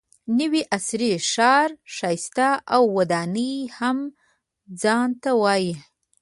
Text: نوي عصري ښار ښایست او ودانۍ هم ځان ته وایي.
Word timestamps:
نوي 0.39 0.61
عصري 0.75 1.11
ښار 1.31 1.69
ښایست 1.95 2.37
او 2.75 2.81
ودانۍ 2.97 3.53
هم 3.77 3.97
ځان 4.81 5.09
ته 5.23 5.29
وایي. 5.41 5.73